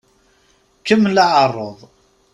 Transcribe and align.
Kemmel 0.87 1.17
aɛeṛṛuḍ! 1.25 1.79